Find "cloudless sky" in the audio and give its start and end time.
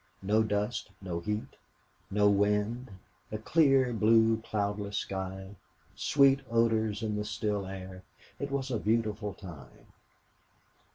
4.41-5.57